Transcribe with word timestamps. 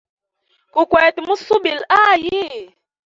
Gukwete 0.73 1.19
musubila 1.27 1.83
hayi. 2.03 2.43